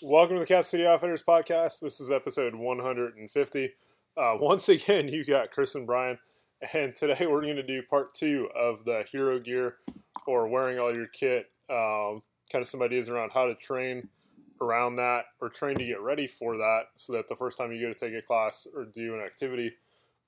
[0.00, 1.80] Welcome to the Cap City Outfitters podcast.
[1.80, 3.70] This is episode 150.
[4.16, 6.20] Uh, once again, you got Chris and Brian,
[6.72, 9.78] and today we're going to do part two of the hero gear
[10.24, 11.50] or wearing all your kit.
[11.68, 14.08] Um, kind of some ideas around how to train
[14.60, 17.84] around that or train to get ready for that so that the first time you
[17.84, 19.72] go to take a class or do an activity,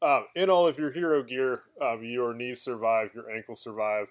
[0.02, 4.09] um, in all of your hero gear, um, your knees survive, your ankles survive,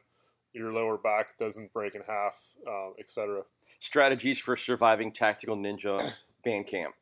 [0.53, 3.43] your lower back doesn't break in half, um, etc.
[3.79, 6.93] Strategies for surviving Tactical Ninja Band Camp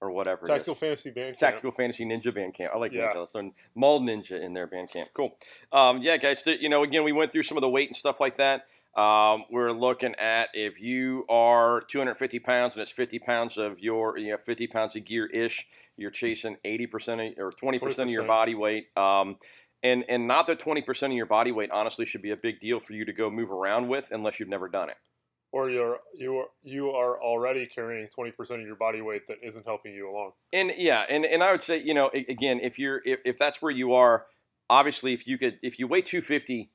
[0.00, 0.46] or whatever.
[0.46, 0.80] Tactical is.
[0.80, 1.38] Fantasy Band Camp.
[1.38, 2.72] Tactical Fantasy Ninja Band Camp.
[2.74, 3.12] I like Yeah.
[3.14, 3.28] Ninja.
[3.28, 5.08] So Maul Ninja in their Band Camp.
[5.14, 5.34] Cool.
[5.72, 6.42] Um, yeah, guys.
[6.42, 8.66] th- You know, again, we went through some of the weight and stuff like that.
[8.94, 14.16] Um, we're looking at if you are 250 pounds and it's 50 pounds of your,
[14.18, 15.66] you know, 50 pounds of gear ish,
[15.98, 18.88] you're chasing 80% of, or 20% of your body weight.
[18.96, 19.36] Um,
[19.82, 22.80] and, and not that 20% of your body weight honestly should be a big deal
[22.80, 24.96] for you to go move around with unless you've never done it.
[25.56, 29.64] Or you're you are you are already carrying 20% of your body weight that isn't
[29.64, 30.32] helping you along.
[30.52, 33.62] And yeah, and, and I would say, you know, again, if you're if, if that's
[33.62, 34.26] where you are,
[34.68, 36.70] obviously if you could if you weigh 250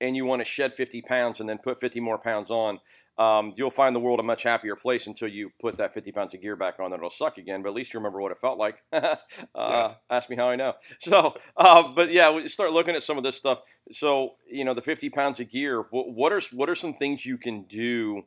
[0.00, 2.80] and you want to shed 50 pounds and then put 50 more pounds on,
[3.18, 6.34] um, you'll find the world a much happier place until you put that 50 pounds
[6.34, 6.90] of gear back on.
[6.90, 8.82] Then it'll suck again, but at least you remember what it felt like.
[8.92, 9.16] uh,
[9.54, 9.94] Yeah.
[10.10, 10.74] Ask me how I know.
[11.00, 13.58] So, uh, but yeah, we start looking at some of this stuff.
[13.90, 15.84] So, you know, the 50 pounds of gear.
[15.90, 18.22] What, what are what are some things you can do?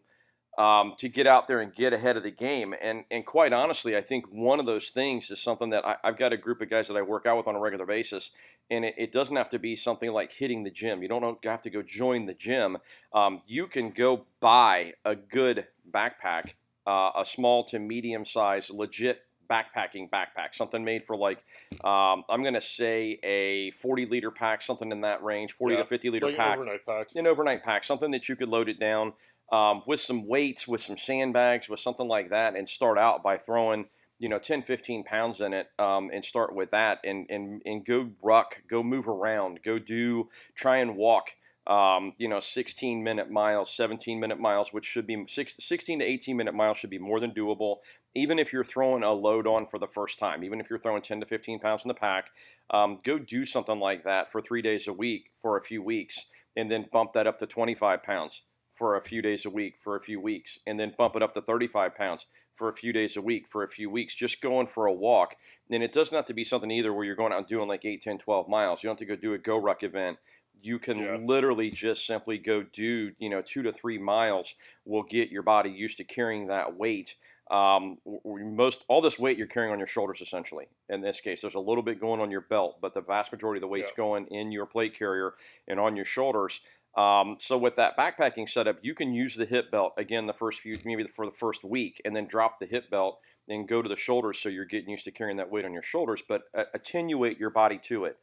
[0.58, 2.74] Um, to get out there and get ahead of the game.
[2.82, 6.18] And and quite honestly, I think one of those things is something that I, I've
[6.18, 8.32] got a group of guys that I work out with on a regular basis,
[8.70, 11.02] and it, it doesn't have to be something like hitting the gym.
[11.02, 12.78] You don't have to go join the gym.
[13.14, 16.54] Um, you can go buy a good backpack,
[16.88, 21.44] uh, a small to medium size, legit backpacking backpack, something made for like
[21.84, 25.82] um, I'm going to say a 40 liter pack, something in that range, 40 Yeah,
[25.84, 27.08] to 50 liter Like an overnight pack.
[27.16, 29.14] an overnight pack, something that you could load it down
[29.52, 33.38] um, with some weights, with some sandbags, with something like that, and start out by
[33.38, 33.86] throwing,
[34.20, 37.86] you know, 10, 15 pounds in it um, and start with that and, and, and
[37.86, 41.32] go ruck, go move around, go do, try and walk.
[41.68, 46.06] Um, you know, 16 minute miles, 17 minute miles, which should be six, 16 to
[46.06, 47.78] 18 minute miles should be more than doable.
[48.14, 51.02] Even if you're throwing a load on for the first time, even if you're throwing
[51.02, 52.30] 10 to 15 pounds in the pack,
[52.70, 56.28] um, go do something like that for three days a week for a few weeks
[56.56, 58.44] and then bump that up to 25 pounds
[58.76, 61.34] for a few days a week for a few weeks, and then bump it up
[61.34, 64.68] to 35 pounds for a few days a week for a few weeks, just going
[64.68, 65.36] for a walk.
[65.70, 67.84] And it doesn't have to be something either where you're going out and doing like
[67.84, 68.82] 8, 10, 12 miles.
[68.84, 70.18] You don't have to go do a Go Ruck event.
[70.62, 71.18] You can Yeah.
[71.18, 75.70] literally just simply go do, you know, two to three miles will get your body
[75.70, 77.16] used to carrying that weight.
[77.52, 80.68] Um, most all this weight you're carrying on your shoulders essentially.
[80.90, 83.58] In this case, there's a little bit going on your belt, but the vast majority
[83.60, 83.98] of the weight's Yeah.
[83.98, 85.36] going in your plate carrier
[85.68, 86.62] and on your shoulders.
[86.96, 90.62] Um, so with that backpacking setup, you can use the hip belt again the first
[90.62, 93.90] few, maybe for the first week, and then drop the hip belt and go to
[93.90, 96.64] the shoulders so you're getting used to carrying that weight on your shoulders, but uh,
[96.74, 98.18] attenuate your body to it.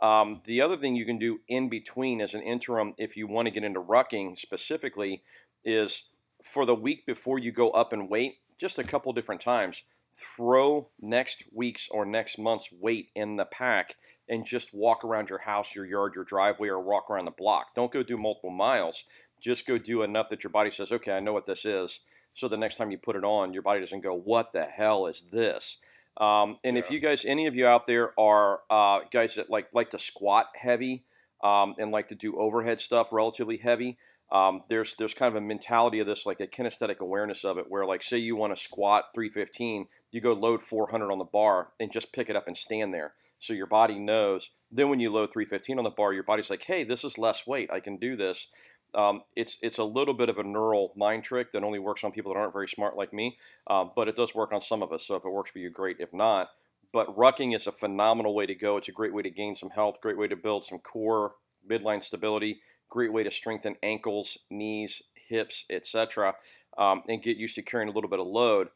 [0.00, 3.46] Um, the other thing you can do in between as an interim, if you want
[3.46, 5.22] to get into rucking specifically,
[5.64, 6.04] is
[6.44, 9.82] for the week before you go up in weight, just a couple different times,
[10.14, 13.96] throw next week's or next month's weight in the pack
[14.28, 17.74] and just walk around your house, your yard, your driveway, or walk around the block.
[17.74, 19.04] Don't go do multiple miles.
[19.40, 22.00] Just go do enough that your body says, okay, I know what this is.
[22.34, 25.06] So the next time you put it on, your body doesn't go, what the hell
[25.06, 25.78] is this?
[26.18, 29.72] Um, and if you guys, any of you out there are uh, guys that like
[29.72, 31.04] like to squat heavy
[31.42, 33.98] um, and like to do overhead stuff relatively heavy,
[34.32, 37.66] um, there's there's kind of a mentality of this, like a kinesthetic awareness of it,
[37.68, 41.68] where like say you want to squat 315, you go load 400 on the bar
[41.78, 44.50] and just pick it up and stand there, so your body knows.
[44.70, 47.46] Then when you load 315 on the bar, your body's like, hey, this is less
[47.46, 48.48] weight, I can do this.
[48.94, 52.12] Um, it's it's a little bit of a neural mind trick that only works on
[52.12, 53.36] people that aren't very smart like me,
[53.66, 55.06] um, but it does work on some of us.
[55.06, 55.96] So if it works for you, great.
[56.00, 56.48] If not,
[56.92, 58.78] but rucking is a phenomenal way to go.
[58.78, 61.34] It's a great way to gain some health, great way to build some core
[61.68, 66.34] midline stability, great way to strengthen ankles, knees, hips, etc.,
[66.78, 68.68] um, and get used to carrying a little bit of load.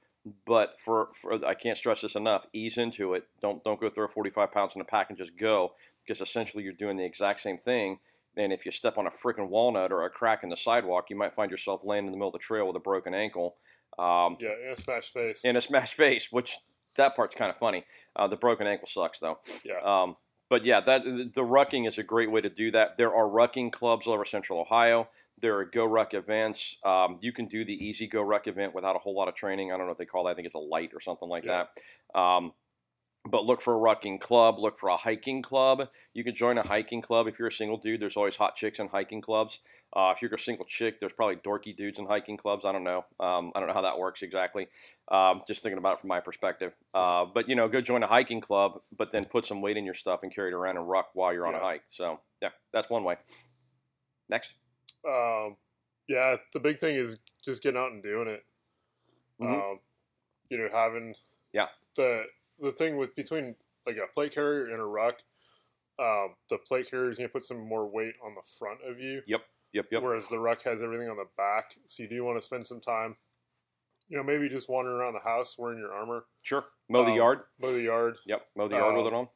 [0.47, 2.47] But for, for I can't stress this enough.
[2.53, 3.27] Ease into it.
[3.41, 5.72] Don't don't go throw 45 pounds in a pack and just go
[6.07, 7.98] because essentially you're doing the exact same thing.
[8.36, 11.16] And if you step on a freaking walnut or a crack in the sidewalk, you
[11.16, 13.57] might find yourself laying in the middle of the trail with a broken ankle.
[13.98, 15.45] Um, Yeah, in a smashed face.
[15.45, 16.57] in a smashed face, which
[16.97, 17.84] that part's kind of funny.
[18.16, 19.39] Uh, the broken ankle sucks though.
[19.65, 19.80] yeah.
[19.84, 20.16] Um,
[20.48, 22.97] but yeah, that the rucking is a great way to do that.
[22.97, 25.09] There are rucking clubs all over Central Ohio.
[25.42, 26.78] There are Go Ruck events.
[26.84, 29.72] Um, you can do the Easy Go Ruck event without a whole lot of training.
[29.72, 30.30] I don't know what they call that.
[30.30, 31.65] I think it's a light or something like Yeah.
[32.15, 32.18] that.
[32.18, 32.54] Um,
[33.24, 34.59] but look for a rucking club.
[34.59, 35.89] Look for a hiking club.
[36.12, 38.00] You can join a hiking club if you're a single dude.
[38.00, 39.60] There's always hot chicks in hiking clubs.
[39.94, 42.65] Uh, if you're a single chick, there's probably dorky dudes in hiking clubs.
[42.65, 43.04] I don't know.
[43.21, 44.66] Um, I don't know how that works exactly.
[45.09, 46.72] Um, just thinking about it from my perspective.
[46.94, 49.84] Uh, but you know, go join a hiking club, but then put some weight in
[49.84, 51.60] your stuff and carry it around and ruck while you're on Yeah.
[51.60, 51.83] a hike.
[51.91, 53.16] So yeah, that's one way.
[54.28, 54.54] Next.
[55.06, 55.56] Um,
[56.09, 58.44] yeah, the big thing is just getting out and doing it.
[59.41, 59.72] Mhm.
[59.72, 59.80] Um,
[60.48, 61.15] you know, having
[61.53, 61.68] Yeah.
[61.97, 62.24] the
[62.59, 63.56] the thing with between
[63.86, 65.16] like a plate carrier and a ruck,
[65.98, 69.00] um, the plate carrier is going to put some more weight on the front of
[69.00, 69.44] you, Yep.
[69.72, 69.86] Yep.
[69.91, 70.03] Yep.
[70.03, 71.77] whereas the ruck has everything on the back.
[71.86, 73.16] So you do want to spend some time,
[74.09, 76.65] you know, maybe just wandering around the house wearing your armor, Sure.
[76.89, 77.41] Mow the Um, yard.
[77.59, 78.18] mow the yard.
[78.27, 78.48] Yep.
[78.54, 79.28] Mow the yard with it um, on.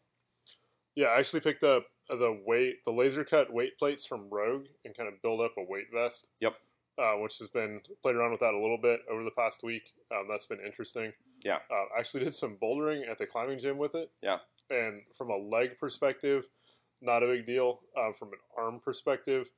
[0.94, 4.96] Yeah, I actually picked up the weight, the laser cut weight plates from Rogue, and
[4.96, 6.28] kind of build up a weight vest.
[6.40, 6.54] Yep.
[6.98, 9.92] Uh, which has been played around with that a little bit over the past week.
[10.10, 11.12] Um, that's been interesting.
[11.44, 11.58] Yeah.
[11.70, 14.10] Uh, actually did some bouldering at the climbing gym with it.
[14.22, 14.38] Yeah.
[14.70, 16.46] And from a leg perspective,
[17.02, 17.80] not a big deal.
[17.98, 19.50] Um, from an arm perspective,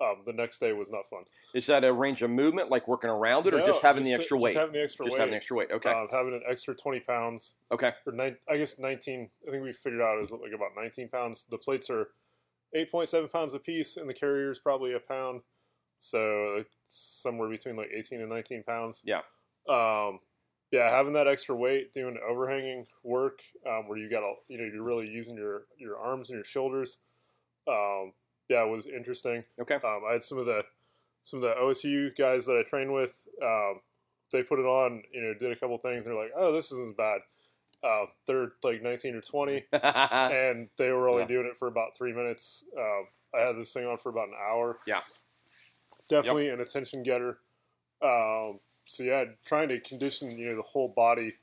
[0.00, 1.24] um, the next day was not fun.
[1.54, 4.10] Is that a range of movement, like working around it, or No, just having the
[4.10, 4.56] just- extra just weight?
[4.56, 5.20] having the extra Just weight.
[5.20, 5.70] having the extra weight.
[5.70, 5.90] Okay.
[5.90, 7.92] Um, having an extra twenty pounds okay.
[8.06, 9.30] or nine, I guess nineteen.
[9.46, 11.46] I think we figured out is like about nineteen pounds.
[11.50, 12.08] The plates are
[12.74, 15.42] eight point seven pounds a piece, and the carrier is probably a pound.
[15.98, 19.02] So it's somewhere between like eighteen and nineteen pounds.
[19.04, 19.20] Yeah.
[19.68, 20.18] Um,
[20.70, 24.64] yeah, having that extra weight, doing overhanging work, um, where you got to, you know,
[24.64, 26.98] you're really using your your arms and your shoulders.
[27.68, 28.12] Um,
[28.48, 29.44] yeah, it was interesting.
[29.60, 29.74] Okay.
[29.76, 30.62] Um, I had some of the
[31.22, 33.26] some of the OSU guys that I trained with.
[33.42, 33.80] Um,
[34.32, 36.04] they put it on, you know, did a couple things.
[36.04, 37.20] They're like, "Oh, this isn't bad."
[37.82, 41.28] Uh, they're like 19 or 20, and they were only Yeah.
[41.28, 42.64] doing it for about three minutes.
[42.76, 44.78] Um, I had this thing on for about an hour.
[44.86, 45.02] Yeah.
[46.08, 47.38] definitely an attention getter.
[48.02, 51.34] Um, so yeah, trying to condition you know the whole body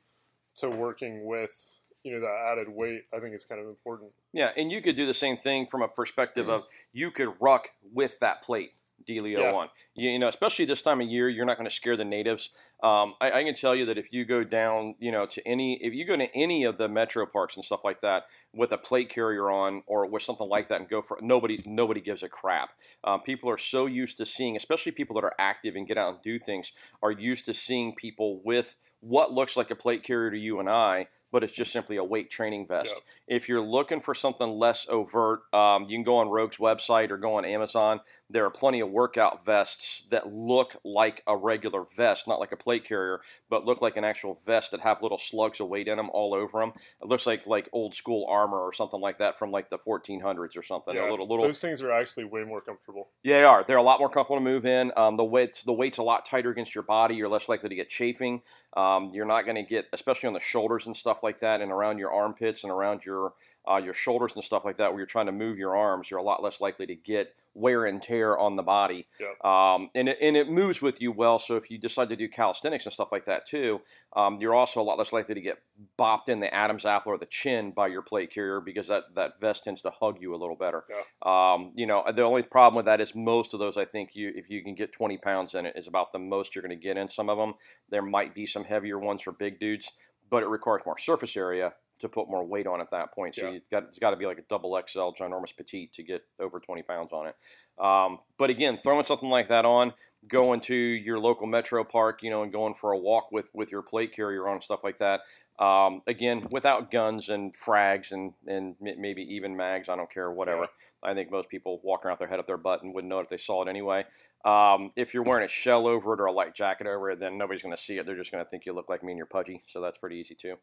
[0.55, 1.69] to working with
[2.03, 4.11] you know that added weight, I think is kind of important.
[4.33, 6.63] yeah, and you could do the same thing from a perspective of
[6.93, 8.71] you could ruck with that plate.
[9.09, 9.53] Dealio Yeah.
[9.53, 12.05] on you, you know, especially this time of year, you're not going to scare the
[12.05, 12.51] natives.
[12.83, 15.83] Um, I, I can tell you that if you go down, you know, to any,
[15.83, 18.77] if you go to any of the metro parks and stuff like that with a
[18.77, 22.29] plate carrier on or with something like that and go for nobody, nobody gives a
[22.29, 22.69] crap.
[23.03, 26.13] Um, people are so used to seeing, especially people that are active and get out
[26.13, 26.71] and do things,
[27.01, 30.69] are used to seeing people with what looks like a plate carrier to you and
[30.69, 32.89] I, but it's just simply a weight training vest.
[32.93, 33.03] Yep.
[33.27, 37.17] If you're looking for something less overt, um, you can go on Rogue's website or
[37.17, 38.01] go on Amazon.
[38.29, 42.57] There are plenty of workout vests that look like a regular vest, not like a
[42.57, 45.97] plate carrier, but look like an actual vest that have little slugs of weight in
[45.97, 46.73] them all over them.
[47.01, 50.57] It looks like like old school armor or something like that from like the 1400s
[50.57, 50.95] or something.
[50.95, 53.09] Yeah, a little little Those things are actually way more comfortable.
[53.23, 53.63] yeah, they are.
[53.67, 54.91] They're a lot more comfortable to move in.
[54.97, 57.15] Um, the weight's the weight's a lot tighter against your body.
[57.15, 58.41] You're less likely to get chafing.
[58.75, 61.71] Um, you're not going to get, especially on the shoulders and stuff like that, and
[61.71, 63.33] around your armpits and around your
[63.69, 66.09] uh, your shoulders and stuff like that, where you're trying to move your arms.
[66.09, 69.07] You're a lot less likely to get wear and tear on the body.
[69.19, 69.43] Yep.
[69.45, 71.37] Um, and it, and it moves with you well.
[71.37, 73.81] So if you decide to do calisthenics and stuff like that too,
[74.15, 75.61] um, you're also a lot less likely to get
[75.99, 79.39] bopped in the Adam's apple or the chin by your plate carrier because that, that
[79.39, 80.83] vest tends to hug you a little better.
[80.89, 81.53] Yeah.
[81.53, 84.31] Um, you know, the only problem with that is most of those, I think, you
[84.33, 86.81] if you can get 20 pounds in it, is about the most you're going to
[86.81, 87.55] get in some of them.
[87.89, 89.91] There might be some heavier ones for big dudes,
[90.31, 93.35] but it requires more surface area to put more weight on at that point.
[93.35, 93.51] So Yeah.
[93.51, 96.59] you've got, it's got to be like a double XL ginormous petite to get over
[96.59, 97.35] 20 pounds on it.
[97.77, 99.93] Um, but again, throwing something like that on,
[100.27, 103.71] going to your local metro park, you know, and going for a walk with with
[103.71, 105.21] your plate carrier on and stuff like that.
[105.59, 110.69] Um, again, without guns and frags and and maybe even mags, I don't care, whatever.
[111.03, 113.19] I think most people walking around with their head up their butt and wouldn't know
[113.19, 114.05] it if they saw it anyway.
[114.45, 117.37] Um, if you're wearing a shell over it or a light jacket over it, then
[117.37, 118.05] nobody's going to see it.
[118.05, 119.63] They're just going to think you look like me and you're pudgy.
[119.67, 120.55] So that's pretty easy too.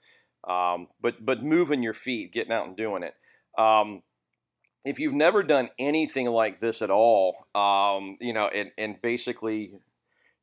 [0.50, 3.14] Um, but but moving your feet, getting out and doing it.
[3.61, 4.02] Um,
[4.85, 9.80] if you've never done anything like this at all, um, you know, and, and basically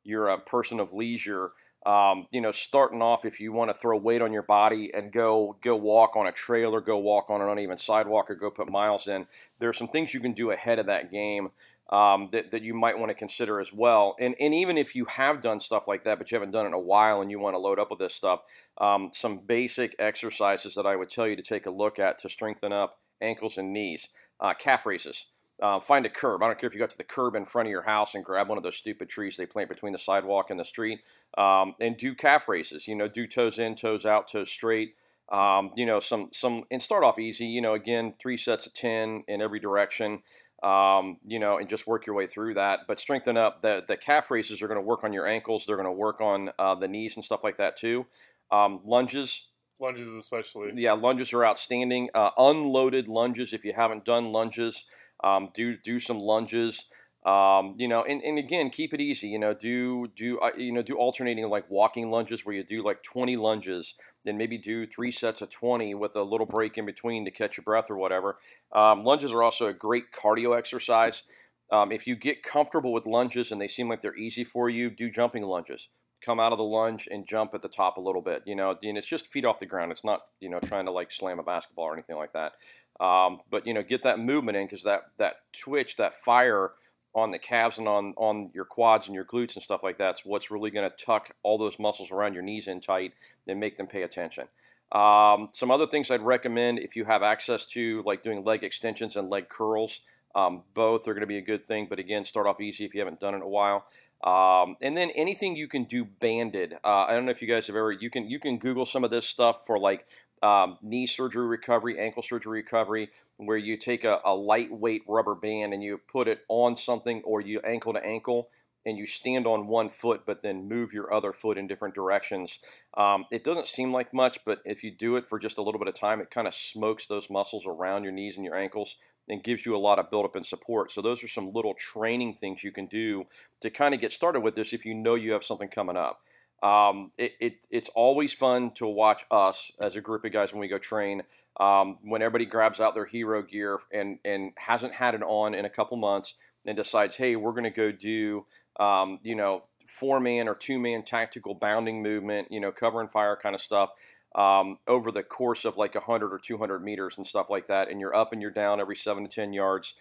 [0.04, 1.52] you're a person of leisure,
[1.86, 5.12] um, you know, starting off, if you want to throw weight on your body and
[5.12, 8.50] go go walk on a trail or go walk on an uneven sidewalk or go
[8.50, 9.26] put miles in,
[9.60, 11.50] there are some things you can do ahead of that game
[11.90, 14.16] um, that, that you might want to consider as well.
[14.18, 16.68] And, and even if you have done stuff like that, but you haven't done it
[16.68, 18.40] in a while and you want to load up with this stuff,
[18.78, 22.28] um, some basic exercises that I would tell you to take a look at to
[22.28, 24.08] strengthen up ankles and knees.
[24.40, 25.26] Uh, calf raises.
[25.62, 26.42] Uh, find a curb.
[26.42, 28.22] I don't care if you got to the curb in front of your house and
[28.22, 31.00] grab one of those stupid trees they plant between the sidewalk and the street,
[31.38, 32.86] um, and do calf raises.
[32.86, 34.96] You know, do toes in, toes out, toes straight.
[35.32, 37.46] Um, you know, some some and start off easy.
[37.46, 40.22] You know, again, three sets of ten in every direction.
[40.62, 42.80] Um, you know, and just work your way through that.
[42.86, 43.62] But strengthen up.
[43.62, 45.64] The the calf raises are going to work on your ankles.
[45.66, 48.06] They're going to work on uh, the knees and stuff like that too.
[48.50, 49.48] Um, lunges,
[49.80, 50.72] lunges especially.
[50.74, 52.08] Yeah, lunges are outstanding.
[52.14, 54.84] Uh, unloaded lunges, if you haven't done lunges,
[55.22, 56.86] um, do do some lunges.
[57.26, 59.26] Um, you know, and, and again, keep it easy.
[59.26, 62.84] You know, do do uh, you know do alternating like walking lunges where you do
[62.84, 63.94] like 20 lunges,
[64.24, 67.56] then maybe do three sets of 20 with a little break in between to catch
[67.56, 68.38] your breath or whatever.
[68.72, 71.24] Um, lunges are also a great cardio exercise.
[71.72, 74.88] Um, if you get comfortable with lunges and they seem like they're easy for you,
[74.88, 75.88] do jumping lunges.
[76.24, 78.44] Come out of the lunge and jump at the top a little bit.
[78.46, 79.90] You know, and it's just feet off the ground.
[79.90, 82.52] It's not you know trying to like slam a basketball or anything like that.
[83.00, 86.72] Um, but you know, get that movement in because that that twitch, that fire
[87.14, 90.24] on the calves and on on your quads and your glutes and stuff like that's
[90.24, 93.12] what's really going to tuck all those muscles around your knees in tight
[93.46, 94.48] and make them pay attention.
[94.92, 99.16] Um, some other things I'd recommend if you have access to, like doing leg extensions
[99.16, 100.00] and leg curls.
[100.34, 102.92] Um, both are going to be a good thing, but again, start off easy if
[102.92, 103.86] you haven't done it in a while.
[104.22, 106.74] Um, and then anything you can do banded.
[106.84, 109.04] Uh, I don't know if you guys have ever you can you can Google some
[109.04, 110.06] of this stuff for like
[110.42, 115.74] um, knee surgery recovery, ankle surgery recovery, where you take a, a, lightweight rubber band
[115.74, 118.48] and you put it on something or you ankle to ankle
[118.84, 122.60] and you stand on one foot but then move your other foot in different directions.
[122.96, 125.78] Um, it doesn't seem like much, but if you do it for just a little
[125.78, 128.96] bit of time, it kind of smokes those muscles around your knees and your ankles
[129.28, 130.92] and gives you a lot of buildup and support.
[130.92, 133.24] So those are some little training things you can do
[133.60, 136.20] to kind of get started with this if you know you have something coming up.
[136.62, 140.60] Um, it, it, it's always fun to watch us as a group of guys when
[140.60, 141.22] we go train.
[141.58, 145.64] Um, when everybody grabs out their hero gear and, and hasn't had it on in
[145.64, 146.34] a couple months
[146.66, 148.44] and decides, hey, we're going to go do,
[148.78, 153.10] um, you know, four man or two man tactical bounding movement, you know, cover and
[153.10, 153.90] fire kind of stuff.
[154.34, 158.00] Um, over the course of like 100 or 200 meters and stuff like that, and
[158.00, 159.94] you're up and you're down every seven to 10 yards.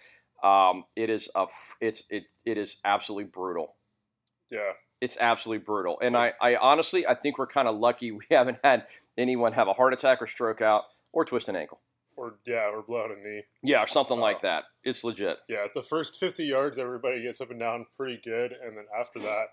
[0.44, 1.46] Um, it is a,
[1.80, 3.76] it's it, it is absolutely brutal.
[4.52, 4.74] Yeah,
[5.06, 6.00] it's absolutely brutal.
[6.02, 9.68] And I, I honestly, I think we're kind of lucky we haven't had anyone have
[9.68, 11.80] a heart attack or stroke out or twist an ankle.
[12.18, 13.44] Or yeah, or blow out a knee.
[13.62, 14.64] Yeah, or something uh, like that.
[14.84, 15.38] It's legit.
[15.48, 19.20] Yeah, the first 50 yards, everybody gets up and down pretty good, and then after
[19.20, 19.48] that,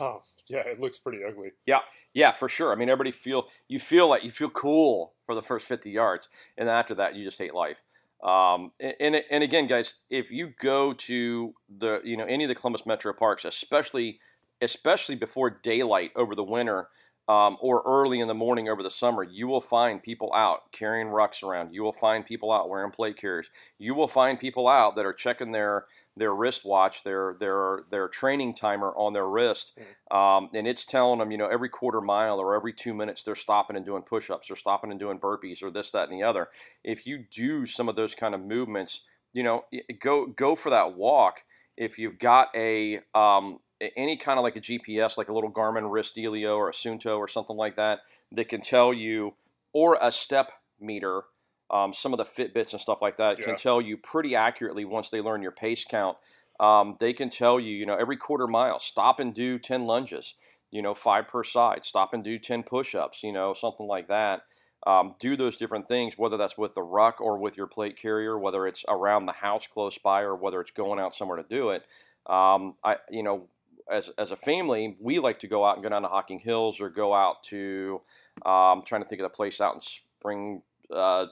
[0.00, 1.52] oh, yeah, it looks pretty ugly.
[1.66, 1.80] Yeah,
[2.12, 2.72] yeah, for sure.
[2.72, 6.28] I mean, everybody feel you feel like you feel cool for the first 50 yards,
[6.56, 7.82] and then after that, you just hate life.
[8.24, 12.54] Um, and, and again, guys, if you go to the you know any of the
[12.54, 14.18] Columbus Metro parks, especially
[14.62, 16.88] especially before daylight over the winter
[17.28, 21.08] um, or early in the morning over the summer, you will find people out carrying
[21.08, 21.72] rucks around.
[21.72, 23.48] You will find people out wearing plate carriers.
[23.78, 28.54] You will find people out that are checking their their wristwatch, their their their training
[28.54, 30.16] timer on their wrist, mm.
[30.16, 33.34] um, and it's telling them, you know, every quarter mile or every two minutes they're
[33.34, 36.48] stopping and doing push-ups, or stopping and doing burpees, or this, that, and the other.
[36.84, 39.02] If you do some of those kind of movements,
[39.32, 39.64] you know,
[40.00, 41.44] go go for that walk.
[41.78, 43.60] If you've got a um,
[43.96, 47.18] any kind of like a GPS, like a little Garmin wrist Delio or a Suunto
[47.18, 49.34] or something like that, that can tell you,
[49.72, 51.22] or a step meter,
[51.70, 53.44] um, some of the Fitbits and stuff like that yeah.
[53.44, 56.18] can tell you pretty accurately once they learn your pace count.
[56.60, 60.34] Um, they can tell you, you know, every quarter mile, stop and do 10 lunges,
[60.70, 64.08] you know, five per side, stop and do 10 push ups, you know, something like
[64.08, 64.42] that.
[64.86, 68.36] Um, do those different things, whether that's with the ruck or with your plate carrier,
[68.36, 71.70] whether it's around the house close by or whether it's going out somewhere to do
[71.70, 71.84] it.
[72.26, 73.48] Um, I, you know,
[73.90, 76.80] as, as a family, we like to go out and go down to Hocking Hills
[76.80, 78.00] or go out to,
[78.44, 81.26] um, trying to think of the place out in Spring, uh,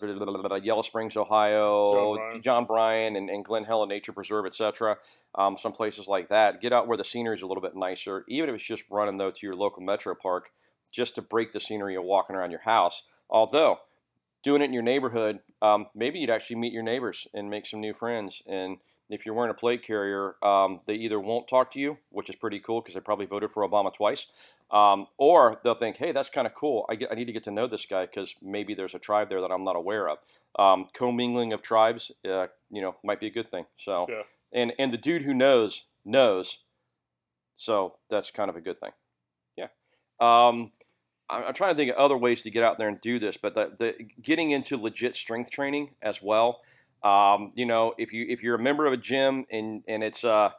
[0.62, 4.97] Yellow Springs, Ohio, John Bryan, John Bryan and, and Glen Helen Nature Preserve, etc.
[5.35, 6.61] Um, some places like that.
[6.61, 9.19] Get out where the scenery is a little bit nicer, even if it's just running
[9.19, 10.50] though to your local metro park,
[10.90, 13.02] just to break the scenery of walking around your house.
[13.28, 13.80] Although
[14.42, 17.80] doing it in your neighborhood, um, maybe you'd actually meet your neighbors and make some
[17.80, 18.78] new friends and
[19.11, 22.37] if you're wearing a plate carrier, um, they either won't talk to you, which is
[22.37, 24.26] pretty cool because they probably voted for Obama twice,
[24.71, 26.87] um, or they'll think, hey, that's kind of cool.
[26.88, 29.29] I, get, I, need to get to know this guy because maybe there's a tribe
[29.29, 30.19] there that I'm not aware of.
[30.59, 33.67] Um, commingling of tribes, uh, you know, might be a good thing.
[33.76, 34.23] So, yeah.
[34.52, 36.59] and and the dude who knows knows,
[37.57, 38.93] so that's kind of a good thing.
[39.57, 39.67] Yeah.
[40.21, 40.73] Um,
[41.29, 43.37] I'm, I'm trying to think of other ways to get out there and do this,
[43.37, 46.61] but the, the getting into legit strength training as well.
[47.02, 50.25] Um, you know, if you if you're a member of a gym and and it's
[50.25, 50.50] uh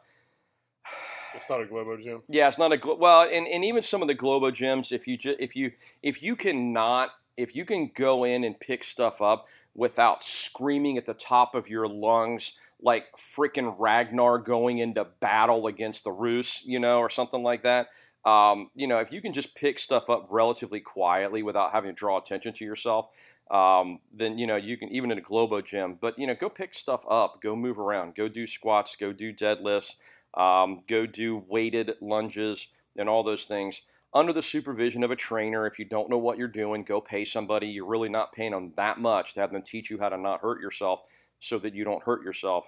[1.33, 2.23] it's not a Globo gym.
[2.27, 5.17] Yeah, it's not a well, and, and even some of the Globo gyms, if you
[5.17, 5.71] just if you
[6.01, 11.05] if you cannot if you can go in and pick stuff up without screaming at
[11.05, 16.79] the top of your lungs like freaking Ragnar going into battle against the Rus, you
[16.79, 17.87] know, or something like that.
[18.25, 21.95] Um, you know, if you can just pick stuff up relatively quietly without having to
[21.95, 23.07] draw attention to yourself,
[23.51, 25.97] um, then you know you can even in a Globo gym.
[25.99, 29.33] But you know, go pick stuff up, go move around, go do squats, go do
[29.33, 29.95] deadlifts,
[30.35, 32.67] um, go do weighted lunges,
[32.97, 33.81] and all those things.
[34.13, 35.65] under the supervision of a trainer.
[35.65, 37.67] If you don't know what you're doing, go pay somebody.
[37.67, 40.41] You're really not paying them that much to have them teach you how to not
[40.41, 41.01] hurt yourself
[41.39, 42.65] so that you don't hurt yourself,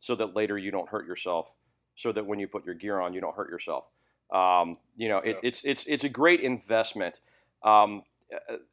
[0.00, 1.52] so that later you don't hurt yourself,
[1.96, 3.84] so that when you put your gear on, you don't hurt yourself.
[4.32, 5.40] Um, you know, it, Yeah.
[5.42, 7.20] it's it's it's a great investment.
[7.62, 8.02] Um,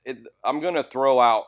[0.05, 1.45] it, I'm going to throw out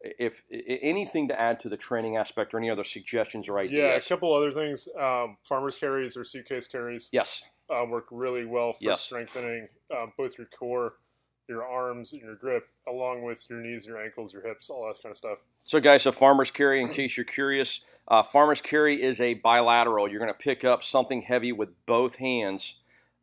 [0.00, 3.78] if, i anything to add to the training aspect or any other suggestions or ideas.
[3.78, 4.88] Yeah, a couple other things.
[4.98, 7.44] Um, farmers carries or suitcase carries Yes.
[7.70, 9.02] uh, work really well for Yes.
[9.02, 10.94] strengthening um, both your core,
[11.48, 15.02] your arms, and your grip, along with your knees, your ankles, your hips, all that
[15.02, 15.38] kind of stuff.
[15.64, 20.08] So, guys, a farmer's carry, in case you're curious, uh, farmer's carry is a bilateral.
[20.08, 22.76] You're going to pick up something heavy with both hands,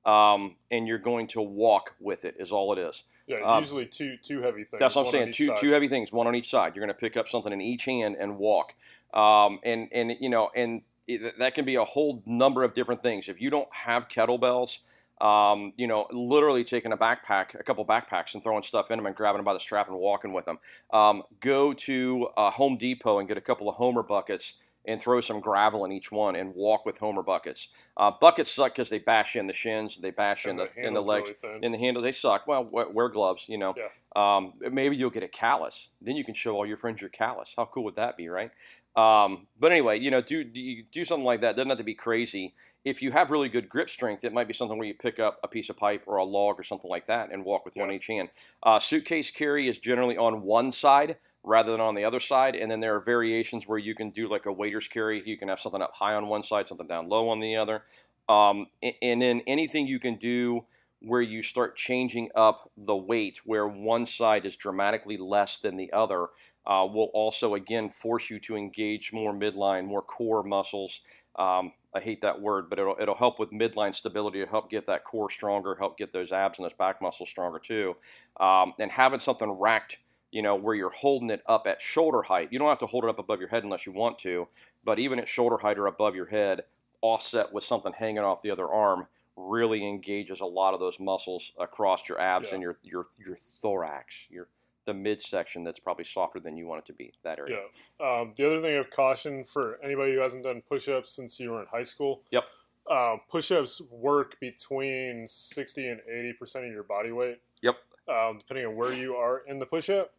[0.05, 2.35] um, and you're going to walk with it.
[2.39, 3.03] Is all it is.
[3.27, 4.79] Yeah, Um, usually two two heavy things.
[4.79, 5.33] That's what I'm saying.
[5.33, 5.57] Two side.
[5.57, 6.75] two heavy things, one on each side.
[6.75, 8.73] You're going to pick up something in each hand and walk.
[9.13, 13.01] Um, and and you know, and it, that can be a whole number of different
[13.01, 13.27] things.
[13.27, 14.79] If you don't have kettlebells,
[15.21, 19.05] um, you know, literally taking a backpack, a couple backpacks, and throwing stuff in them
[19.05, 20.59] and grabbing them by the strap and walking with them.
[20.91, 24.53] Um, go to uh, Home Depot and get a couple of Homer buckets
[24.87, 27.69] and throw some gravel in each one and walk with Homer buckets.
[27.97, 30.93] Uh, buckets suck because they bash in the shins, they bash in And the, in
[30.93, 32.01] the legs, really in the handle.
[32.03, 32.47] They suck.
[32.47, 33.75] Well, wear, gloves, you know.
[33.77, 33.87] Yeah.
[34.15, 35.89] Um, maybe you'll get a callus.
[36.01, 37.53] Then you can show all your friends your callus.
[37.57, 38.51] How cool would that be, right?
[38.95, 41.55] Um, but anyway, you know, do do, do something like that.
[41.55, 42.53] Doesn't have to be crazy.
[42.85, 45.39] If you have really good grip strength, it might be something where you pick up
[45.43, 47.89] a piece of pipe or a log or something like that and walk with one
[47.89, 47.95] Yeah.
[47.95, 48.29] each hand.
[48.61, 52.69] Uh, suitcase carry is generally on one side rather than on the other side, and
[52.69, 55.21] then there are variations where you can do like a waiter's carry.
[55.25, 57.83] You can have something up high on one side, something down low on the other,
[58.27, 58.67] um,
[59.01, 60.65] and then anything you can do
[61.01, 65.93] where you start changing up the weight, where one side is dramatically less than the
[65.93, 66.27] other,
[66.65, 71.01] uh, will also again force you to engage more midline, more core muscles.
[71.37, 74.87] Um, I hate that word, but it'll it'll help with midline stability to help get
[74.87, 77.95] that core stronger, help get those abs and those back muscles stronger too.
[78.39, 79.99] Um, and having something racked,
[80.35, 82.49] you know, where you're holding it up at shoulder height.
[82.51, 84.49] You don't have to hold it up above your head unless you want to,
[84.83, 86.65] but even at shoulder height or above your head,
[87.01, 91.53] offset with something hanging off the other arm really engages a lot of those muscles
[91.57, 92.55] across your abs Yeah.
[92.55, 94.47] and your your your thorax, your
[94.83, 97.13] the midsection that's probably softer than you want it to be.
[97.23, 97.61] That area.
[97.99, 98.05] Yeah.
[98.19, 101.61] Um, the other thing of caution for anybody who hasn't done push-ups since you were
[101.61, 102.21] in high school.
[102.31, 102.43] Yep.
[102.91, 107.39] Um, push-ups work between sixty and eighty percent of your body weight.
[107.61, 107.75] Yep.
[108.07, 110.11] Um, depending on where you are in the push-up.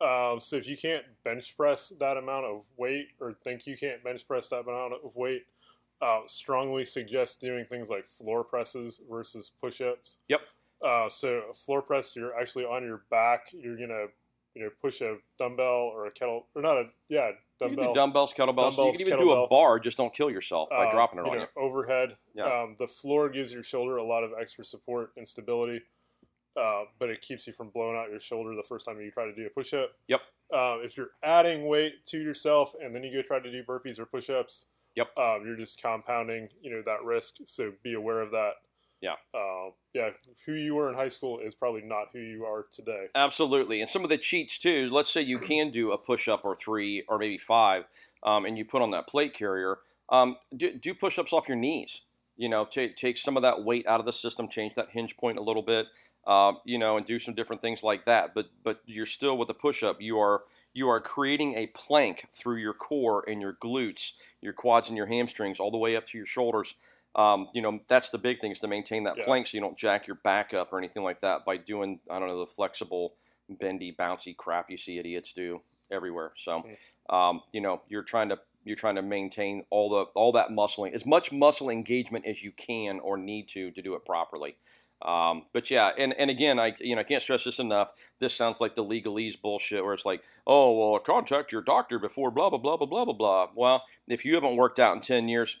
[0.00, 4.02] Um, so if you can't bench press that amount of weight, or think you can't
[4.02, 5.44] bench press that amount of weight,
[6.00, 10.18] uh, strongly suggest doing things like floor presses versus push-ups.
[10.28, 10.40] Yep.
[10.82, 13.48] Uh, so a floor press, you're actually on your back.
[13.52, 14.06] You're gonna,
[14.54, 17.92] you know, push a dumbbell or a kettle, or not a yeah You can dumbbell.
[17.92, 18.78] do dumbbells, kettlebells.
[18.78, 19.78] you can even do a bar.
[19.78, 21.62] Just don't kill yourself by uh, dropping it you on know, you.
[21.62, 22.16] overhead.
[22.34, 22.44] Yeah.
[22.46, 25.82] Um, the floor gives your shoulder a lot of extra support and stability,
[26.56, 29.24] uh, but it keeps you from blowing out your shoulder the first time you try
[29.26, 29.90] to do a push up.
[30.08, 30.20] Yep.
[30.52, 33.98] Uh, if you're adding weight to yourself and then you go try to do burpees
[33.98, 35.16] or push ups, Yep.
[35.16, 37.36] um, you're just compounding, you know, that risk.
[37.44, 38.54] So be aware of that.
[39.00, 39.14] Yeah.
[39.32, 40.10] Uh, yeah.
[40.46, 43.06] Who you were in high school is probably not who you are today.
[43.14, 43.80] Absolutely.
[43.80, 44.90] And some of the cheats too.
[44.90, 47.84] Let's say you can do a push up or three or maybe five,
[48.22, 49.78] um, and you put on that plate carrier.
[50.10, 52.02] Um, do, do push ups off your knees.
[52.36, 55.16] You know, take take some of that weight out of the system, change that hinge
[55.16, 55.86] point a little bit.
[56.26, 58.34] Uh, you know, and do some different things like that.
[58.34, 60.00] But but you're still with the push up.
[60.00, 60.42] You are
[60.74, 65.06] you are creating a plank through your core and your glutes, your quads and your
[65.06, 66.74] hamstrings, all the way up to your shoulders.
[67.16, 69.24] Um, you know, that's the big thing is to maintain that Yeah.
[69.24, 72.18] plank so you don't jack your back up or anything like that by doing, I
[72.20, 73.16] don't know, the flexible,
[73.48, 76.32] bendy, bouncy crap you see idiots do everywhere.
[76.36, 76.68] So,
[77.08, 80.92] um, you know, you're trying to you're trying to maintain all the all that muscling,
[80.92, 84.56] as much muscle engagement as you can or need to to do it properly.
[85.02, 87.92] Um, but yeah, and, and again, I you know I can't stress this enough.
[88.18, 92.30] This sounds like the legalese bullshit, where it's like, oh well, contact your doctor before
[92.30, 93.46] blah blah blah blah blah blah blah.
[93.54, 95.58] Well, if you haven't worked out in ten years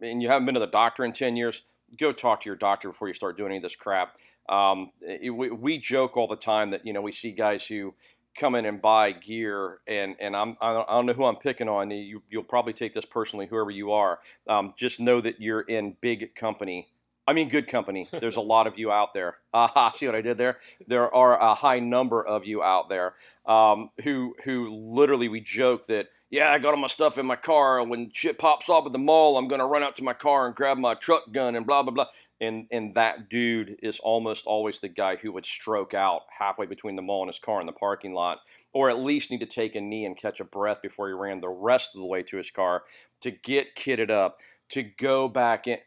[0.00, 1.62] and you haven't been to the doctor in ten years,
[1.98, 4.16] go talk to your doctor before you start doing any of this crap.
[4.48, 7.94] Um, it- we, we joke all the time that you know we see guys who
[8.38, 11.36] come in and buy gear, and and I'm I don't, I don't know who I'm
[11.36, 11.90] picking on.
[11.90, 14.20] You you'll probably take this personally, whoever you are.
[14.48, 16.88] Um, just know that you're in big company.
[17.30, 18.08] I mean, good company.
[18.10, 19.36] There's a lot of you out there.
[19.54, 20.58] Aha, see what I did there?
[20.88, 23.14] There are a high number of you out there
[23.46, 27.36] um, who who literally we joke that yeah, I got all my stuff in my
[27.36, 27.84] car.
[27.84, 30.56] When shit pops off at the mall, I'm gonna run out to my car and
[30.56, 32.06] grab my truck gun and blah blah blah.
[32.40, 36.96] And and that dude is almost always the guy who would stroke out halfway between
[36.96, 38.40] the mall and his car in the parking lot,
[38.72, 41.40] or at least need to take a knee and catch a breath before he ran
[41.40, 42.82] the rest of the way to his car
[43.20, 44.38] to get kitted up
[44.70, 45.78] to go back in.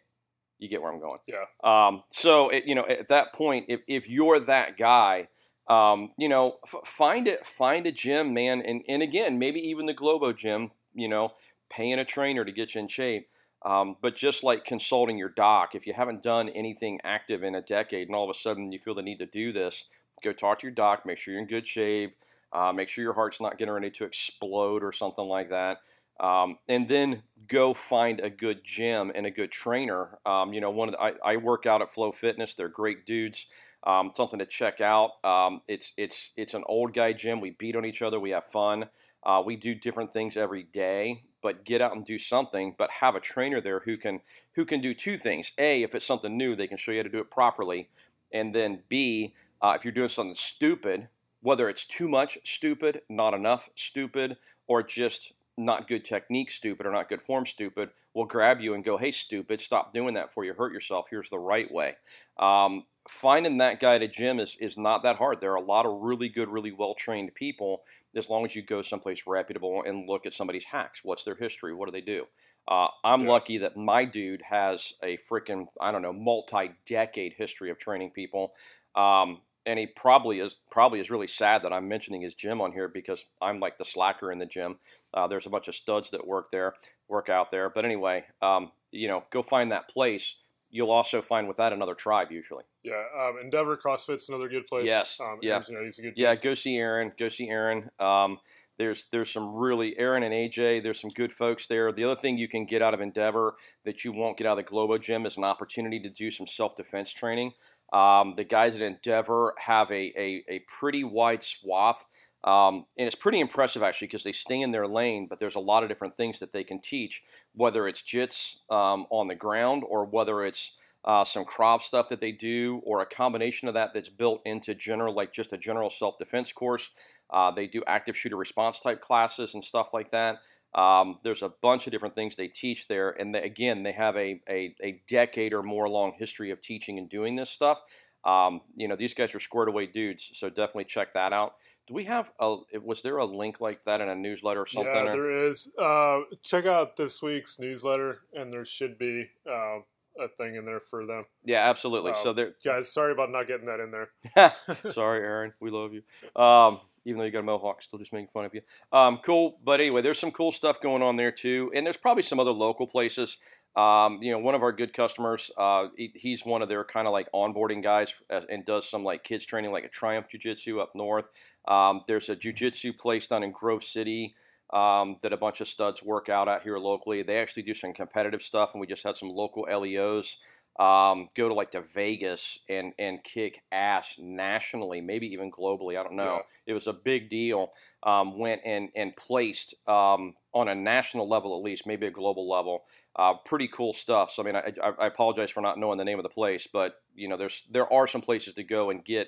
[0.63, 1.19] You get where I'm going.
[1.28, 1.43] Yeah.
[1.62, 5.28] Um, so it, you know, at that point, if, if you're that guy,
[5.67, 9.86] um, you know, f- find it, find a gym, man, and and again, maybe even
[9.88, 11.34] the Globo gym, you know,
[11.69, 13.28] paying a trainer to get you in shape.
[13.65, 17.62] Um, but just like consulting your doc, if you haven't done anything active in a
[17.62, 19.86] decade and all of a sudden you feel the need to do this,
[20.23, 22.15] go talk to your doc, make sure you're in good shape,
[22.52, 25.80] uh, make sure your heart's not getting ready to explode or something like that.
[26.19, 30.19] Um, and then go find a good gym and a good trainer.
[30.26, 32.54] Um, you know, one of the, I, I, work out at Flow Fitness.
[32.54, 33.47] They're great dudes.
[33.86, 35.23] Um, something to check out.
[35.26, 37.41] Um, it's it's it's an old guy gym.
[37.41, 38.19] We beat on each other.
[38.19, 38.89] We have fun.
[39.23, 42.73] Uh, we do different things every day but get out and do something.
[42.76, 44.21] But have a trainer there who can
[44.56, 47.04] who can do two things: a, if it's something new, they can show you how
[47.04, 47.89] to do it properly,
[48.32, 51.10] and then b, uh, if you're doing something stupid,
[51.41, 56.91] whether it's too much stupid, not enough stupid, or just not good technique stupid or
[56.91, 60.45] not good form stupid, will grab you and go, "Hey, stupid, stop doing that before
[60.45, 61.07] you hurt yourself.
[61.09, 61.95] Here's the right way."
[62.37, 65.41] Um, finding that guy at a gym is, is not that hard.
[65.41, 67.83] There are a lot of really good, really well trained people
[68.15, 71.01] as long as you go someplace reputable and look at somebody's hacks.
[71.03, 71.73] What's their history?
[71.73, 72.25] What do they do?
[72.67, 73.29] Uh, I'm yeah.
[73.29, 78.11] lucky that my dude has a freaking, I don't know, multi decade history of training
[78.11, 78.53] people.
[78.95, 82.71] Um, and he probably is probably is really sad that I'm mentioning his gym on
[82.71, 84.78] here because I'm like the slacker in the gym.
[85.13, 86.73] Uh, there's a bunch of studs that work there,
[87.08, 87.69] work out there.
[87.69, 90.36] But anyway, um, you know, go find that place
[90.73, 92.63] you'll also find with that another tribe usually.
[92.84, 94.88] Yeah, um, Endeavor CrossFit's another good place.
[94.88, 96.13] Yes, um, yeah, you know, he's a good.
[96.17, 97.13] Yeah, go see Aaron.
[97.17, 97.89] Go see Aaron.
[97.99, 98.39] Um,
[98.78, 100.84] there's there's some really Aaron and AJ.
[100.84, 101.91] There's some good folks there.
[101.91, 104.65] The other thing you can get out of Endeavor that you won't get out of
[104.65, 107.54] the Globo Gym is an opportunity to do some self defense training.
[107.91, 112.06] Um, the guys at Endeavor have a, a, a pretty wide swath.
[112.43, 115.60] Um, and it's pretty impressive actually because they stay in their lane, but there's a
[115.60, 117.22] lot of different things that they can teach,
[117.54, 120.74] whether it's jits um, on the ground or whether it's
[121.06, 124.74] uh, some Krav stuff that they do, or a combination of that that's built into
[124.74, 126.91] general, like just a general self defense course.
[127.30, 130.38] Uh, they do active shooter response type classes and stuff like that.
[130.75, 134.15] Um, there's a bunch of different things they teach there, and they, again, they have
[134.17, 137.79] a, a, a, decade or more long history of teaching and doing this stuff.
[138.25, 141.55] Um, you know, these guys are squared away dudes, so definitely check that out.
[141.88, 142.57] Do we have a?
[142.81, 144.93] Was there a link like that in a newsletter or something?
[144.93, 145.69] Yeah, there is.
[145.77, 149.29] Uh, check out this week's newsletter, and there should be.
[149.49, 149.79] Uh,
[150.19, 151.25] a thing in there for them.
[151.43, 152.12] Yeah, absolutely.
[152.12, 154.91] Um, so there, guys, sorry about not getting that in there.
[154.91, 155.53] sorry, Aaron.
[155.59, 156.03] We love you.
[156.41, 158.61] Um, even though you got a mohawk, still just making fun of you.
[158.91, 162.23] Um, cool, but anyway, there's some cool stuff going on there too, and there's probably
[162.23, 163.37] some other local places.
[163.75, 167.07] Um, you know, one of our good customers, uh, he, he's one of their kind
[167.07, 170.79] of like onboarding guys and does some like kids training, like a Triumph Jiu Jitsu
[170.79, 171.25] up north.
[171.67, 174.35] Um, there's a Jiu Jitsu place down in Grove City
[174.71, 177.23] um, that a bunch of studs work out out here locally.
[177.23, 180.37] They actually do some competitive stuff, and we just had some local LEOs
[180.79, 185.99] um, go to like to Vegas and and kick ass nationally, maybe even globally.
[185.99, 186.36] I don't know.
[186.36, 186.41] Yeah.
[186.67, 187.71] It was a big deal.
[188.01, 192.49] Um, went and and placed um, on a national level at least, maybe a global
[192.49, 192.83] level.
[193.15, 194.31] Uh, pretty cool stuff.
[194.31, 196.95] So I mean, I, I, apologize for not knowing the name of the place, but
[197.13, 199.27] you know, there's there are some places to go and get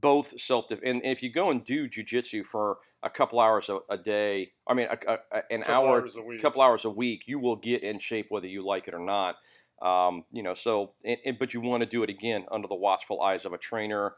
[0.00, 3.78] both self and, and if you go and do jujitsu for a couple hours a,
[3.88, 7.38] a day, I mean, a, a, an couple hour, hours couple hours a week, you
[7.38, 9.36] will get in shape whether you like it or not.
[9.82, 12.74] Um, you know, so and, and, but you want to do it again under the
[12.74, 14.14] watchful eyes of a trainer,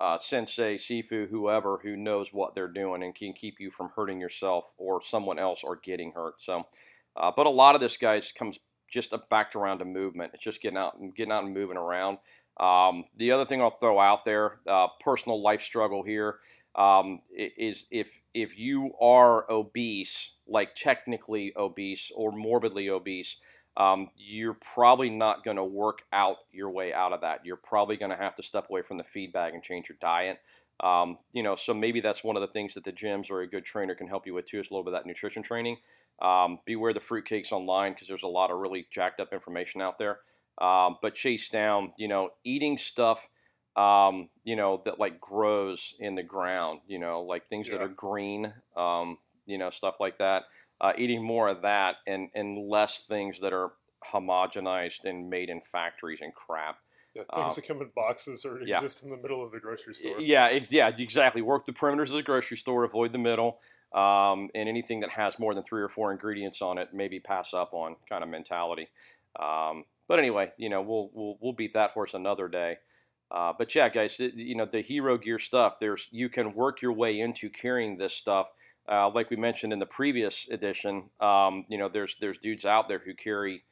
[0.00, 4.20] uh, sensei, sifu, whoever who knows what they're doing and can keep you from hurting
[4.20, 6.40] yourself or someone else or getting hurt.
[6.40, 6.66] So,
[7.16, 8.58] uh, but a lot of this guys comes
[8.90, 10.32] just back around to movement.
[10.34, 12.18] It's just getting out and getting out and moving around.
[12.58, 16.38] Um, the other thing I'll throw out there, uh, personal life struggle here,
[16.74, 23.36] um, is if if you are obese, like technically obese or morbidly obese,
[23.78, 27.46] um, you're probably not going to work out your way out of that.
[27.46, 29.96] You're probably going to have to step away from the feed bag and change your
[30.00, 30.38] diet.
[30.80, 33.46] Um, you know, so maybe that's one of the things that the gyms or a
[33.46, 35.78] good trainer can help you with too, is a little bit of that nutrition training.
[36.20, 39.98] Um, beware the fruitcakes online because there's a lot of really jacked up information out
[39.98, 40.18] there
[40.60, 43.28] um, but chase down, you know, eating stuff,
[43.76, 47.78] um, you know, that like grows in the ground, you know, like things yeah.
[47.78, 50.44] that are green, um, you know, stuff like that.
[50.80, 53.72] Uh, eating more of that and, and less things that are
[54.12, 56.78] homogenized and made in factories and crap.
[57.14, 58.76] Yeah, things um, that come in boxes or yeah.
[58.76, 60.20] exist in the middle of the grocery store.
[60.20, 61.42] Yeah, yeah, exactly.
[61.42, 63.58] Work the perimeters of the grocery store, avoid the middle,
[63.92, 67.54] um, and anything that has more than three or four ingredients on it, maybe pass
[67.54, 68.88] up on kind of mentality.
[69.40, 72.78] Um, but anyway, you know, we'll we'll we'll beat that horse another day.
[73.30, 75.78] Uh, but yeah, guys, it, you know the hero gear stuff.
[75.80, 78.48] There's you can work your way into carrying this stuff.
[78.90, 82.88] Uh, like we mentioned in the previous edition, um, you know, there's there's dudes out
[82.88, 83.64] there who carry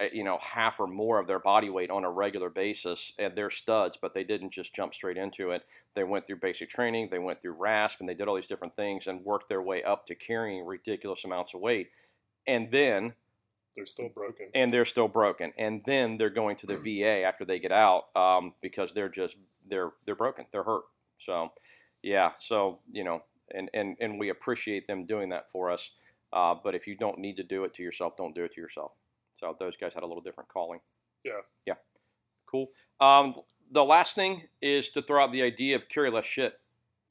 [0.00, 3.34] uh, you know half or more of their body weight on a regular basis and
[3.34, 5.62] they're studs but they didn't just jump straight into it.
[5.94, 8.76] They went through basic training they went through RASP and they did all these different
[8.76, 11.88] things and worked their way up to carrying ridiculous amounts of weight.
[12.46, 13.14] And then
[13.74, 14.48] they're still broken.
[14.54, 15.52] And they're still broken.
[15.58, 19.36] And then they're going to the va after they get out um, because they're just
[19.68, 20.46] they're they're broken.
[20.50, 20.84] They're hurt.
[21.18, 21.52] So
[22.02, 22.32] yeah.
[22.38, 23.22] So you know
[23.54, 25.92] and and, and we appreciate them doing that for us
[26.32, 28.60] uh, but if you don't need to do it to yourself don't do it to
[28.60, 28.92] yourself
[29.38, 30.80] so those guys had a little different calling.
[31.24, 31.40] Yeah.
[31.66, 31.74] Yeah.
[32.46, 32.68] Cool.
[33.00, 33.34] Um,
[33.70, 36.54] the last thing is to throw out the idea of carry less shit.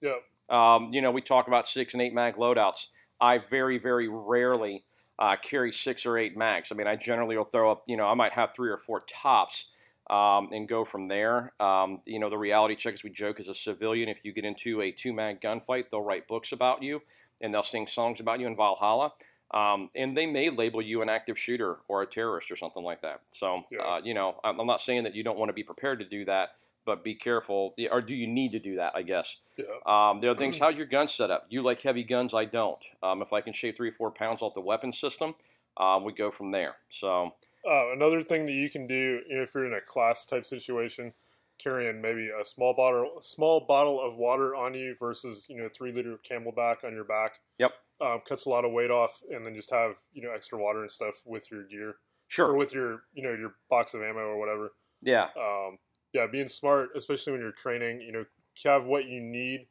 [0.02, 0.18] Yeah.
[0.50, 2.88] Um, you know, we talk about six and eight mag loadouts.
[3.22, 4.84] I very, very rarely
[5.20, 6.72] uh, carry six or eight mags.
[6.72, 9.02] I mean, I generally will throw up, you know, I might have three or four
[9.08, 9.70] tops
[10.10, 11.54] um, and go from there.
[11.60, 14.46] Um, you know, the reality check, as we joke, as a civilian, if you get
[14.46, 17.02] into a two man gunfight, they'll write books about you
[17.42, 19.14] and they'll sing songs about you in Valhalla.
[19.52, 23.02] Um, and they may label you an active shooter or a terrorist or something like
[23.02, 23.22] that.
[23.32, 23.80] So, Yeah.
[23.82, 26.06] uh, you know, I'm I'm not saying that you don't want to be prepared to
[26.06, 27.74] do that, but be careful.
[27.92, 28.92] Or do you need to do that?
[28.96, 29.38] I guess.
[29.58, 29.66] Yeah.
[29.86, 31.46] Um, the other things, how's your gun set up?
[31.50, 32.34] You like heavy guns?
[32.34, 32.80] I don't.
[33.02, 35.36] Um, if I can shave three, or four pounds off the weapon system,
[35.78, 36.76] um, we go from there.
[36.90, 37.34] So,
[37.70, 41.14] Uh, another thing that you can do if you're in a class type situation,
[41.60, 45.92] carrying maybe a small bottle, small bottle of water on you versus you know three
[45.92, 47.40] liter of CamelBak on your back.
[47.60, 47.72] Yep.
[48.00, 50.82] Um, cuts a lot of weight off, and then just have you know extra water
[50.82, 51.96] and stuff with your gear or
[52.28, 52.56] sure.
[52.56, 54.72] with your you know your box of ammo or whatever.
[55.02, 55.28] Yeah.
[55.38, 55.78] Um,
[56.14, 58.26] yeah, being smart, especially when you're training, you know,
[58.64, 59.68] have what you need,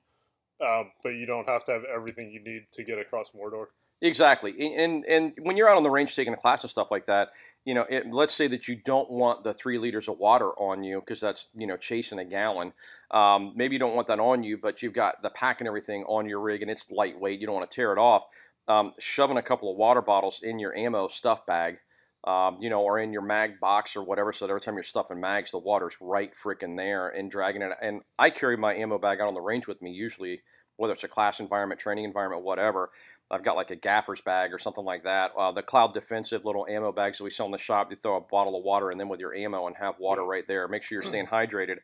[0.61, 3.67] um, but you don't have to have everything you need to get across Mordor.
[4.03, 7.07] Exactly, and and when you're out on the range taking a class and stuff like
[7.07, 7.31] that,
[7.65, 10.85] you know, it, let's say that you don't want the three liters of water on
[10.85, 12.75] you because that's you know chasing a gallon.
[13.11, 16.05] Um, maybe you don't want that on you, but you've got the pack and everything
[16.09, 17.41] on your rig, and it's lightweight.
[17.41, 18.25] You don't want to tear it off.
[18.69, 21.79] Um, shoving a couple of water bottles in your ammo stuff bag,
[22.25, 24.83] um, you know, or in your mag box or whatever, so that every time you're
[24.83, 27.73] stuffing mags, the water's right freaking there and dragging it.
[27.81, 30.43] And I carry my ammo bag out on the range with me usually,
[30.77, 32.91] whether it's a class environment, training environment, whatever.
[33.31, 35.33] I've got like a gaffer's bag or something like that.
[35.37, 38.17] Uh, the Cloud Defensive little ammo bags that we sell in the shop, you throw
[38.17, 40.69] a bottle of water in them with your ammo and have water right there.
[40.69, 41.79] Make sure you're staying hydrated.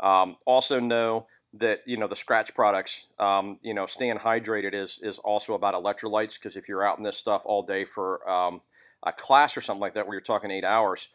[0.00, 3.06] Um, also know that you know the Skratch products.
[3.18, 7.04] Um, you know, staying hydrated is is also about electrolytes because if you're out in
[7.04, 8.60] this stuff all day for um,
[9.02, 11.08] a class or something like that where you're talking eight hours,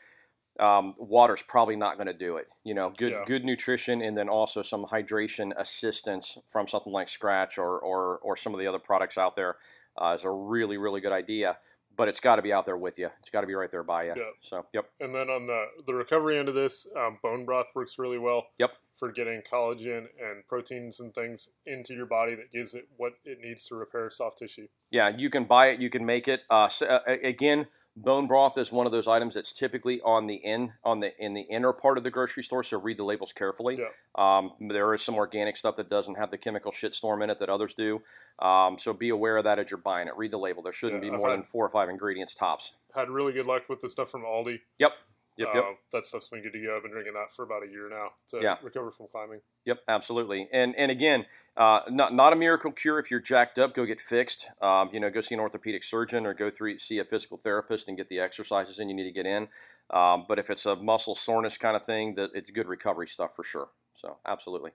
[0.59, 2.47] um, water's probably not going to do it.
[2.63, 3.23] You know, good Yeah.
[3.25, 8.35] good nutrition and then also some hydration assistance from something like Skratch or or, or
[8.35, 9.57] some of the other products out there
[10.01, 11.57] uh, is a really really good idea.
[11.95, 13.09] But it's got to be out there with you.
[13.21, 14.13] It's got to be right there by you.
[14.15, 14.23] Yeah.
[14.41, 17.97] So yep, And then on the the recovery end of this, um, bone broth works
[17.97, 18.47] really well.
[18.59, 18.71] Yep.
[18.97, 23.39] For getting collagen and proteins and things into your body that gives it what it
[23.39, 24.67] needs to repair soft tissue.
[24.89, 25.79] yeah, you can buy it.
[25.79, 26.41] You can make it.
[26.49, 30.73] Uh, uh, again, bone broth is one of those items that's typically on the in
[30.83, 32.63] on the in the inner part of the grocery store.
[32.63, 33.77] So read the labels carefully.
[33.79, 33.89] Yeah.
[34.15, 37.49] Um, there is some organic stuff that doesn't have the chemical shitstorm in it that
[37.49, 38.01] others do.
[38.39, 40.17] Um, so be aware of that as you're buying it.
[40.17, 40.63] Read the label.
[40.63, 42.73] There shouldn't Yeah, be more had- than four or five ingredients tops.
[42.95, 44.61] Had really good luck with the stuff from Aldi.
[44.79, 44.93] Yep.
[45.37, 45.49] Yep.
[45.53, 45.63] Yep.
[45.63, 46.75] Uh, that stuff's been good to go.
[46.75, 48.57] I've been drinking that for about a year now to Yeah.
[48.63, 49.41] recover from climbing.
[49.65, 50.49] Yep, absolutely.
[50.51, 52.97] And and again, uh, not not a miracle cure.
[52.99, 54.49] If you're jacked up, go get fixed.
[54.61, 57.87] Um, you know, go see an orthopedic surgeon or go through see a physical therapist
[57.87, 59.47] and get the exercises in you need to get in.
[59.91, 63.35] Um, but if it's a muscle soreness kind of thing, that it's good recovery stuff
[63.35, 63.69] for sure.
[63.93, 64.71] So absolutely.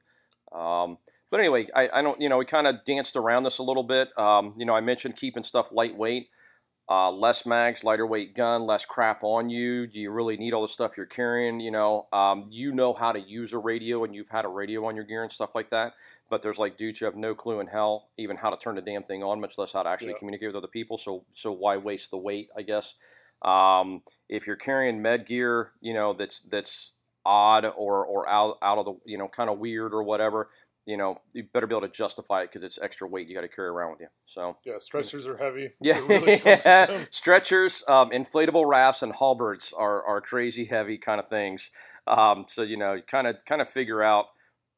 [0.53, 0.99] Um,
[1.31, 2.21] but anyway, I, I don't.
[2.21, 4.17] You know, we kind of danced around this a little bit.
[4.19, 6.29] Um, you know, I mentioned keeping stuff lightweight.
[6.91, 9.87] Uh, less mags, lighter weight gun, less crap on you.
[9.87, 11.59] Do you really need all the stuff you're carrying?
[11.61, 14.85] You know, um, you know how to use a radio and you've had a radio
[14.85, 15.95] on your gear and stuff like that.
[16.29, 18.83] But there's like dudes who have no clue in hell even how to turn the
[18.83, 20.19] damn thing on, much less how to actually Yeah.
[20.19, 20.99] communicate with other people.
[20.99, 22.51] So, so why waste the weight?
[22.57, 22.95] I guess.
[23.43, 26.93] Um, if you're carrying med gear, you know that's that's
[27.25, 30.51] odd or or out out of the you know kind of weird or whatever.
[30.85, 33.43] You know, you better be able to justify it because it's extra weight you got
[33.43, 34.09] to carry around with you.
[34.27, 34.57] So.
[34.65, 35.71] Yeah, stretchers are heavy.
[35.81, 36.39] Yeah, really
[37.11, 41.71] stretchers, um, inflatable rafts, and halberds are, are crazy heavy kind of things.
[42.07, 44.27] Um, so you know, kind of kind of figure out,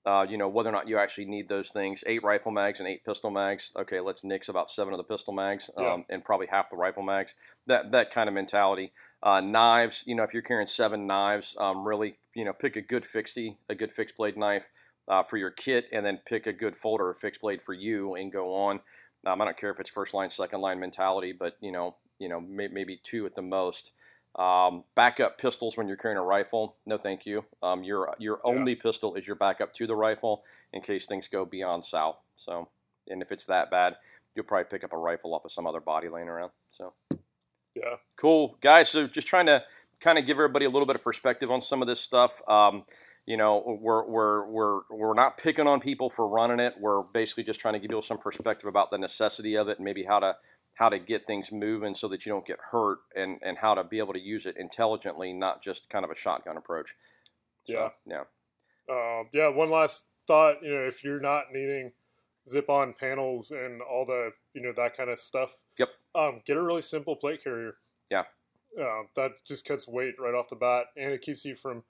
[0.04, 2.04] uh, you know, whether or not you actually need those things.
[2.06, 3.72] Eight rifle mags and eight pistol mags.
[3.74, 5.96] Okay, let's nix about seven of the pistol mags, um, Yeah.
[6.10, 7.34] and probably half the rifle mags.
[7.66, 8.92] That that kind of mentality.
[9.22, 12.82] Uh, knives, you know, if you're carrying seven knives, um, really, you know, pick a
[12.82, 14.64] good fixie, a good fixed blade knife.
[15.06, 18.14] Uh, for your kit, and then pick a good folder or fixed blade for you,
[18.14, 18.80] and go on.
[19.26, 22.28] Um, I don't care if it's first line, second line mentality, but you know, you
[22.28, 23.92] know, may, maybe two at the most.
[24.36, 27.44] Um, backup pistols when you're carrying a rifle, no, thank you.
[27.62, 28.50] Um, your your Yeah.
[28.50, 32.16] only pistol is your backup to the rifle in case things go beyond south.
[32.36, 32.68] So,
[33.08, 33.96] and if it's that bad,
[34.34, 36.50] you'll probably pick up a rifle off of some other body laying around.
[36.70, 36.94] So,
[37.74, 37.96] Yeah.
[38.16, 38.88] cool guys.
[38.88, 39.64] So, just trying to
[40.00, 42.40] kind of give everybody a little bit of perspective on some of this stuff.
[42.48, 42.84] Um,
[43.26, 46.74] you know, we're, we're, we're, we're not picking on people for running it.
[46.78, 49.84] We're basically just trying to give you some perspective about the necessity of it and
[49.84, 50.36] maybe how to
[50.74, 53.84] how to get things moving so that you don't get hurt and, and how to
[53.84, 56.94] be able to use it intelligently, not just kind of a shotgun approach.
[57.64, 57.88] So, yeah.
[58.88, 58.92] Yeah.
[58.92, 59.48] Uh, yeah.
[59.48, 61.92] One last thought, you know, if you're not needing
[62.48, 65.52] zip on panels and all the, you know, that kind of stuff.
[65.78, 65.90] Yep.
[66.14, 67.76] Um, get a really simple plate carrier.
[68.10, 68.24] Yeah.
[68.78, 71.84] Uh, that just cuts weight right off the bat and it keeps you from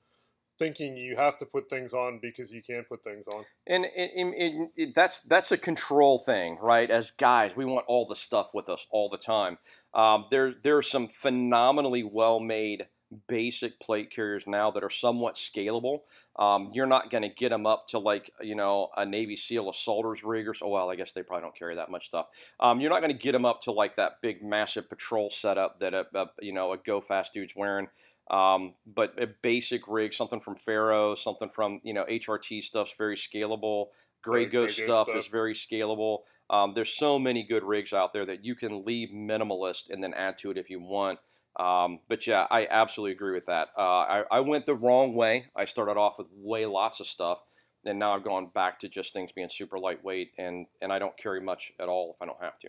[0.59, 3.45] thinking you have to put things on because you can't put things on.
[3.67, 6.91] And, and, and, and, that's that's a control thing, right?
[6.91, 9.59] As guys, we want all the stuff with us all the time.
[9.95, 12.87] Um, there there are some phenomenally well made
[13.29, 16.01] basic plate carriers now that are somewhat scalable.
[16.37, 19.71] Um, you're not going to get them up to like you know a Navy SEAL
[19.71, 20.69] assaulters rig or so.
[20.69, 22.27] Well, I guess they probably don't carry that much stuff.
[22.61, 25.81] Um, you're not going to get them up to like that big massive patrol setup
[25.81, 27.89] that a, a you know a go fast dude's wearing.
[28.31, 33.17] Um, but a basic rig, something from Ferro, something from you know HRT stuff's very
[33.17, 33.89] scalable.
[34.23, 36.21] Grey Ghost stuff, stuff, is very scalable.
[36.49, 40.15] Um, there's so many good rigs out there that you can leave minimalist and then
[40.15, 41.19] add to it if you want.
[41.59, 43.69] Um, but yeah, I absolutely agree with that.
[43.79, 45.47] Uh, I, I, went the wrong way.
[45.55, 47.39] I started off with way lots of stuff,
[47.85, 51.17] and now I've gone back to just things being super lightweight, and and I don't
[51.17, 52.69] carry much at all if I don't have to.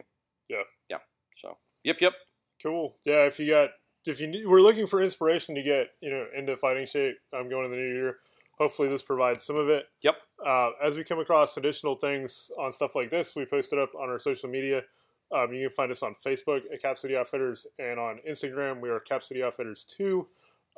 [0.50, 0.64] Yeah.
[0.90, 0.98] Yeah.
[1.42, 1.58] So.
[1.84, 1.98] Yep.
[2.00, 2.14] Yep.
[2.62, 2.96] Cool.
[3.06, 3.26] Yeah.
[3.26, 3.72] If you got
[4.06, 7.66] if you we're looking for inspiration to get you know into fighting shape, I'm going
[7.66, 8.18] in the new year.
[8.58, 9.86] Hopefully, this provides some of it.
[10.02, 10.16] Yep.
[10.46, 13.92] Uh, as we come across additional things on stuff like this, we post it up
[13.96, 14.84] on our social media.
[15.36, 18.90] Um, you can find us on Facebook at Cap City Outfitters and on Instagram we
[18.90, 20.28] are Cap City Outfitters Two.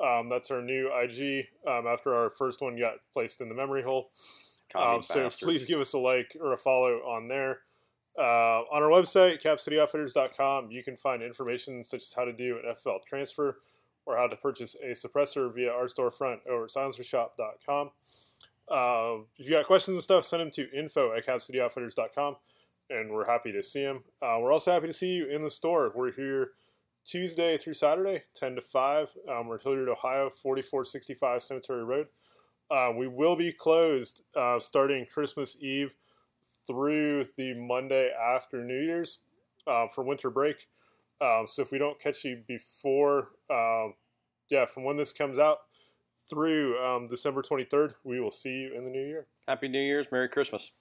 [0.04, 3.84] Um, that's our new IG um, after our first one got placed in the memory
[3.84, 4.12] hole.
[4.76, 7.60] Um, so please give us a like or a follow on there.
[8.18, 12.74] Uh, on our website, capcityoutfitters.com, you can find information such as how to do an
[12.74, 13.60] FFL transfer
[14.08, 17.92] or how to purchase a suppressor via our storefront over at silencershop.com.
[18.70, 22.38] Uh, if you got questions and stuff, send them to info at capcityoutfitters.com,
[22.90, 24.04] and we're happy to see them.
[24.22, 25.92] Uh, we're also happy to see you in the store.
[25.96, 26.52] We're here
[27.06, 29.14] Tuesday through Saturday, 10 to 5.
[29.30, 32.08] Um, we're Hilliard, Ohio, 4465 Cemetery Road.
[32.70, 35.94] Uh, we will be closed uh, starting Christmas Eve
[36.68, 39.20] through the Monday after New Year's
[39.66, 40.68] uh, for winter break.
[41.20, 43.96] Um, so if we don't catch you before, um,
[44.50, 45.60] yeah, from when this comes out
[46.30, 49.28] through um, December 23rd, we will see you in the new year.
[49.48, 50.08] Happy New Year's.
[50.12, 50.72] Merry Christmas.